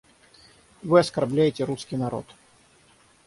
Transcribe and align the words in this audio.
Вы 0.81 0.99
оскорбляете 0.99 1.63
русский 1.63 1.95
народ. 1.95 2.25